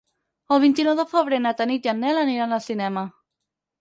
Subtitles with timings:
[0.55, 3.05] El vint-i-nou de febrer na Tanit i en Nel aniran al cinema.